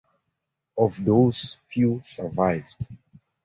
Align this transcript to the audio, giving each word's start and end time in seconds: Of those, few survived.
Of 0.79 1.05
those, 1.05 1.59
few 1.67 1.99
survived. 2.01 2.87